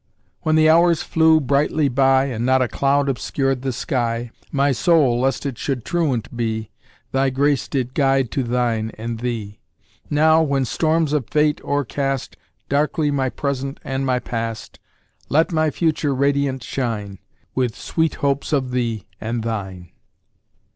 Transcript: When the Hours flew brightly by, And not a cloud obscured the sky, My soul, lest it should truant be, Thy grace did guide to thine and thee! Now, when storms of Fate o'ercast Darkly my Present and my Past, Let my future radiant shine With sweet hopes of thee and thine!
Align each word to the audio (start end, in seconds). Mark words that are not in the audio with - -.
When 0.41 0.55
the 0.55 0.67
Hours 0.67 1.03
flew 1.03 1.39
brightly 1.39 1.87
by, 1.87 2.25
And 2.25 2.43
not 2.43 2.63
a 2.63 2.67
cloud 2.67 3.07
obscured 3.07 3.61
the 3.61 3.71
sky, 3.71 4.31
My 4.51 4.71
soul, 4.71 5.19
lest 5.19 5.45
it 5.45 5.59
should 5.59 5.85
truant 5.85 6.35
be, 6.35 6.71
Thy 7.11 7.29
grace 7.29 7.67
did 7.67 7.93
guide 7.93 8.31
to 8.31 8.41
thine 8.41 8.89
and 8.97 9.19
thee! 9.19 9.59
Now, 10.09 10.41
when 10.41 10.65
storms 10.65 11.13
of 11.13 11.29
Fate 11.29 11.61
o'ercast 11.63 12.35
Darkly 12.67 13.11
my 13.11 13.29
Present 13.29 13.79
and 13.83 14.03
my 14.03 14.17
Past, 14.17 14.79
Let 15.29 15.51
my 15.51 15.69
future 15.69 16.15
radiant 16.15 16.63
shine 16.63 17.19
With 17.53 17.77
sweet 17.77 18.15
hopes 18.25 18.51
of 18.51 18.71
thee 18.71 19.05
and 19.21 19.43
thine! 19.43 19.91